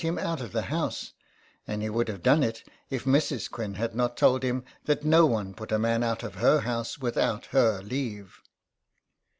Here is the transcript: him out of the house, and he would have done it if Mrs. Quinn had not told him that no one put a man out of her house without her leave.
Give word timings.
him 0.01 0.17
out 0.17 0.41
of 0.41 0.51
the 0.51 0.63
house, 0.63 1.13
and 1.67 1.83
he 1.83 1.87
would 1.91 2.07
have 2.07 2.23
done 2.23 2.41
it 2.41 2.67
if 2.89 3.03
Mrs. 3.05 3.47
Quinn 3.51 3.75
had 3.75 3.93
not 3.93 4.17
told 4.17 4.41
him 4.41 4.63
that 4.85 5.05
no 5.05 5.27
one 5.27 5.53
put 5.53 5.71
a 5.71 5.77
man 5.77 6.01
out 6.01 6.23
of 6.23 6.33
her 6.33 6.61
house 6.61 6.97
without 6.97 7.45
her 7.53 7.83
leave. 7.83 8.41